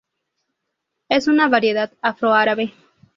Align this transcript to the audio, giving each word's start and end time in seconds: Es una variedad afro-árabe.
Es 1.09 1.27
una 1.27 1.47
variedad 1.47 1.93
afro-árabe. 2.01 2.73